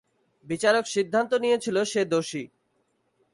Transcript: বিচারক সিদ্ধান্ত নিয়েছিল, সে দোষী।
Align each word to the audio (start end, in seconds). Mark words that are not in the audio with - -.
বিচারক 0.45 0.85
সিদ্ধান্ত 0.87 1.31
নিয়েছিল, 1.33 1.77
সে 1.83 2.01
দোষী। 2.05 2.43